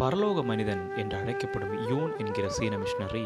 பரலோக 0.00 0.42
மனிதன் 0.42 0.82
என்று 0.96 1.16
அழைக்கப்படும் 1.18 1.72
யூன் 1.90 2.10
என்கிற 2.22 2.48
சீன 2.48 2.74
மிஷனரி 2.76 3.22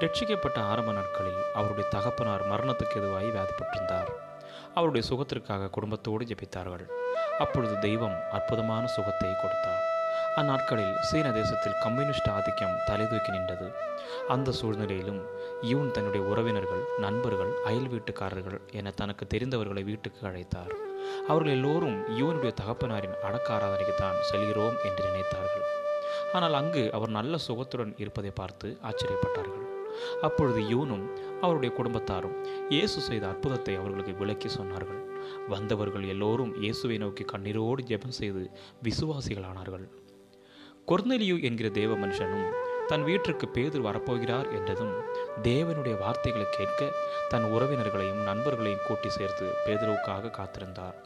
ரட்சிக்கப்பட்ட 0.00 0.58
ஆரம்ப 0.72 0.90
நாட்களில் 0.92 1.40
அவருடைய 1.58 1.86
தகப்பனார் 1.94 2.44
மரணத்துக்கு 2.50 2.96
எதுவாகி 3.00 3.30
வியாதிப்பட்டிருந்தார். 3.36 4.10
அவருடைய 4.74 5.02
சுகத்திற்காக 5.08 5.70
குடும்பத்தோடு 5.76 6.24
ஜெபித்தார்கள். 6.24 6.84
அப்பொழுது 7.38 7.74
தெய்வம் 7.78 8.16
அற்புதமான 8.30 8.86
சுகத்தை 8.96 9.30
கொடுத்தார். 9.42 9.82
அந்நாட்களில் 10.40 10.94
சீன 11.08 11.26
தேசத்தில் 11.30 11.76
கம்யூனிஸ்ட் 11.84 12.30
ஆதிக்கம் 12.36 12.78
தலைதூக்கி 12.88 13.30
நின்றது. 13.36 13.68
அந்த 14.34 14.52
சூழ்நிலையிலும் 14.60 15.20
யூன் 15.70 15.90
தன்னுடைய 15.90 16.22
உறவினர்கள் 16.32 16.84
நண்பர்கள் 16.98 17.52
அயல் 17.64 17.90
வீட்டுக்காரர்கள் 17.94 18.58
என 18.80 18.90
தனக்கு 18.90 19.26
தெரிந்தவர்களை 19.34 19.84
வீட்டுக்கு 19.90 20.22
அழைத்தார். 20.30 20.72
அவர்கள் 21.28 21.54
எல்லோரும் 21.56 21.98
யூனுடைய 22.20 22.52
தகப்பனாரின் 22.62 23.18
அடக்க 23.28 23.48
ஆராதனைக்கு 23.56 23.96
தான் 24.04 24.22
செல்கிறோம் 24.30 24.78
என்று 24.84 25.02
நினைத்தார்கள். 25.10 25.66
ஆனால் 26.36 26.56
அங்கு 26.60 26.82
அவர் 26.98 27.16
நல்ல 27.18 27.38
சுகத்துடன் 27.46 27.92
இருப்பதை 28.02 28.32
பார்த்து 28.40 28.68
ஆச்சரியப்பட்டார்கள். 28.88 29.64
அப்பொழுது 30.26 30.60
யூனும் 30.72 31.04
அவருடைய 31.44 31.70
குடும்பத்தாரும் 31.76 32.34
இயேசு 32.74 32.98
செய்த 33.08 33.24
அற்புதத்தை 33.32 33.74
அவர்களுக்கு 33.80 34.14
விளக்கி 34.22 34.48
சொன்னார்கள். 34.58 35.00
வந்தவர்கள் 35.48 36.04
எல்லோரும் 36.14 36.52
இயேசுவை 36.62 36.98
நோக்கி 37.04 37.24
கண்ணீரோடு 37.32 37.82
ஜெபம் 37.90 38.18
செய்து 38.20 38.42
விசுவாசிகளானார்கள். 38.88 39.86
கொர்நெலியு 40.90 41.36
என்கிற 41.48 41.68
தேவ 41.80 41.92
மனுஷனும் 41.94 42.46
தன் 42.88 43.04
வீட்டிற்கு 43.04 43.46
பேதர் 43.48 43.86
வரப்போகிறார் 43.86 44.48
என்றதும் 44.58 44.92
தேவனுடைய 45.42 45.94
வார்த்தைகளை 45.98 46.46
கேட்க 46.50 46.90
தன் 47.28 47.44
உறவினர்களையும் 47.44 48.22
நண்பர்களையும் 48.28 48.86
கூட்டி 48.86 49.08
சேர்த்து 49.08 49.46
பேதருவுக்காக 49.66 50.30
காத்திருந்தார். 50.38 50.96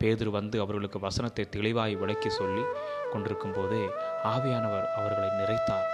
பேதுரு 0.00 0.30
வந்து 0.30 0.56
அவர்களுக்கு 0.60 0.98
வசனத்தை 0.98 1.44
தெளிவாய் 1.48 1.94
விளக்கி 1.94 2.30
சொல்லி 2.30 2.64
கொண்டிருக்கும் 3.12 3.52
போதே 3.52 3.84
ஆவியானவர் 4.24 4.86
அவர்களை 4.98 5.30
நிறைத்தார். 5.40 5.88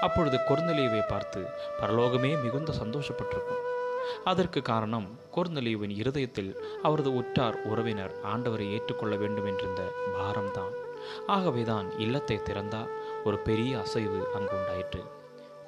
அப்பொழுது 0.00 0.38
கொர்நெலியுவை 0.48 1.02
பார்த்து 1.08 1.42
பரலோகமே 1.80 2.32
மிகுந்த 2.42 2.72
சந்தோஷப்பட்டிருக்கும். 2.82 3.62
அதற்கு 4.24 4.62
காரணம் 4.62 5.06
கொர்நெலியுவின் 5.36 5.94
இருதயத்தில் 6.00 6.50
அவரது 6.82 7.12
உற்றார் 7.14 7.56
உறவினர் 7.64 8.12
ஆண்டவரை 8.32 8.66
ஏற்றுக்கொள்ள 8.72 9.16
வேண்டும் 9.16 9.46
என்றிருந்த 9.46 9.84
பாரம்தான். 10.18 10.74
ஆகவேதான் 11.26 11.88
இல்லத்தை 11.98 12.36
திறந்தார். 12.42 12.90
ஒரு 13.26 13.38
பெரிய 13.38 13.72
அசைவு 13.80 14.18
அங்கு 14.34 14.52
உண்டாயிற்று. 14.56 15.00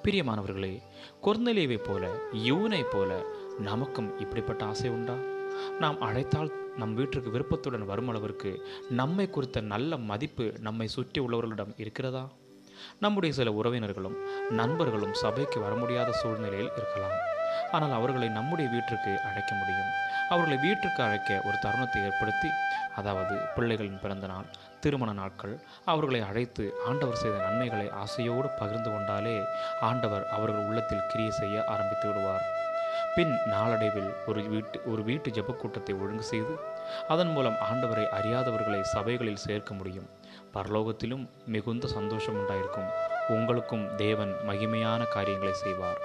பிரியமானவர்களே 0.03 0.75
கொர்நெலியவை 1.23 1.79
போல 1.85 2.05
யூனை 2.49 2.81
போல 2.91 3.11
நமக்கும் 3.59 4.11
இப்படிப்பட்ட 4.19 4.65
ஆசை 4.65 4.91
உண்டா? 4.91 5.17
நாம் 5.79 5.99
அழைத்தால் 6.01 6.51
நம் 6.77 6.95
வீட்டிற்கு 6.95 7.31
விருப்பத்துடன் 7.31 7.85
வரும் 7.85 8.09
அளவிற்கு 8.09 8.51
நம்மை 8.91 9.27
குறித்த 9.31 9.61
நல்ல 9.73 9.97
மதிப்பு 10.11 10.47
நம்மை 10.61 10.89
சுற்றி 10.89 11.21
உள்ளவர்களிடம் 11.21 11.75
இருக்கிறதா? 11.77 12.25
நம்முடைய 13.01 13.35
சில 13.35 13.51
உறவினர்களும் 13.51 14.17
நண்பர்களும் 14.51 15.15
சபைக்கு 15.15 15.61
வர 15.61 15.75
முடியாத 15.75 16.13
சூழ்நிலையில் 16.13 16.75
இருக்கலாம். 16.77 17.17
ஆனால் 17.73 17.93
அவர்களை 17.93 18.29
நம்முடைய 18.29 18.71
வீட்டிற்கு 18.71 19.13
அழைக்க 19.29 19.53
முடியும். 19.55 19.93
அவர்களை 20.29 20.59
வீட்டிற்கு 20.67 21.03
அழைக்க 21.03 21.41
ஒரு 21.45 21.57
தருணத்தை 21.65 22.01
ஏற்படுத்தி 22.03 22.49
அதாவது 22.97 23.35
பிள்ளைகளின் 23.57 24.01
பிறந்த 24.01 24.27
நாள் 24.27 24.49
திருமண 24.81 25.13
நாட்கள் 25.13 25.55
அவர்களை 25.85 26.21
அழைத்து 26.21 26.65
ஆண்டவர் 26.87 27.21
செய்த 27.23 27.37
நன்மைகளை 27.37 27.91
ஆசையோடு 27.91 28.49
பகிர்ந்து 28.49 28.91
கொண்டாலே 28.91 29.37
ஆண்டவர் 29.81 30.27
அவர்கள் 30.37 30.67
உள்ளத்தில் 30.69 31.07
கிரியை 31.09 31.31
செய்ய 31.31 31.65
ஆரம்பித்து 31.65 32.09
விடுவார். 32.09 32.47
பின் 33.17 33.33
நாளடைவில் 33.47 34.11
ஒரு 34.27 34.43
வீட்டு 34.43 34.83
ஒரு 34.87 35.03
வீட்டு 35.03 35.31
ஜபக்கூட்டத்தை 35.31 35.95
ஒழுங்கு 36.03 36.23
செய்து 36.23 36.55
அதன் 37.09 37.33
மூலம் 37.33 37.57
ஆண்டவரை 37.71 38.05
அறியாதவர்களை 38.19 38.81
சபைகளில் 38.81 39.45
சேர்க்க 39.47 39.75
முடியும். 39.75 40.09
பரலோகத்திலும் 40.55 41.25
மிகுந்த 41.47 41.87
சந்தோஷம் 41.87 42.37
உண்டாயிருக்கும். 42.41 42.89
உங்களுக்கும் 43.29 43.97
தேவன் 43.97 44.33
மகிமையான 44.49 45.09
காரியங்களை 45.09 45.55
செய்வார். 45.55 46.01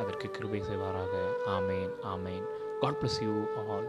அதற்கு 0.00 0.30
கிருபை 0.30 0.62
செய்வாராக. 0.70 1.14
ஆமேன் 1.56 1.92
ஆமேன். 2.14 2.44
God 2.80 2.98
bless 3.02 3.22
you 3.24 3.34
all 3.68 3.88